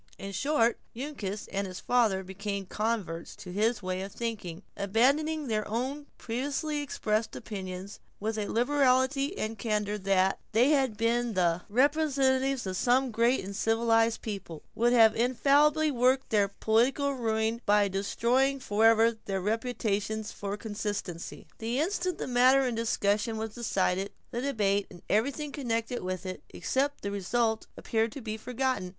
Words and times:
In 0.17 0.31
short, 0.31 0.79
Uncas 0.95 1.47
and 1.49 1.67
his 1.67 1.79
father 1.79 2.23
became 2.23 2.65
converts 2.65 3.35
to 3.35 3.51
his 3.51 3.83
way 3.83 4.01
of 4.01 4.11
thinking, 4.11 4.63
abandoning 4.75 5.45
their 5.45 5.67
own 5.67 6.07
previously 6.17 6.81
expressed 6.81 7.35
opinions 7.35 7.99
with 8.19 8.35
a 8.39 8.47
liberality 8.47 9.37
and 9.37 9.59
candor 9.59 9.99
that, 9.99 10.39
had 10.55 10.55
they 10.55 10.87
been 11.05 11.35
the 11.35 11.61
representatives 11.69 12.65
of 12.65 12.77
some 12.77 13.11
great 13.11 13.43
and 13.45 13.55
civilized 13.55 14.23
people, 14.23 14.63
would 14.73 14.91
have 14.91 15.15
infallibly 15.15 15.91
worked 15.91 16.31
their 16.31 16.47
political 16.47 17.11
ruin, 17.13 17.61
by 17.67 17.87
destroying 17.87 18.59
forever 18.59 19.11
their 19.25 19.39
reputation 19.39 20.23
for 20.23 20.57
consistency. 20.57 21.45
The 21.59 21.77
instant 21.79 22.17
the 22.17 22.25
matter 22.25 22.65
in 22.65 22.73
discussion 22.73 23.37
was 23.37 23.53
decided, 23.53 24.11
the 24.31 24.41
debate, 24.41 24.87
and 24.89 25.03
everything 25.11 25.51
connected 25.51 26.01
with 26.01 26.25
it, 26.25 26.41
except 26.49 27.03
the 27.03 27.11
result 27.11 27.67
appeared 27.77 28.11
to 28.13 28.21
be 28.21 28.35
forgotten. 28.35 28.89